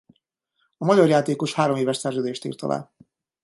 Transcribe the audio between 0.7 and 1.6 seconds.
A magyar játékos